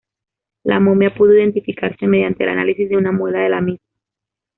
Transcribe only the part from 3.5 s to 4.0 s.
misma.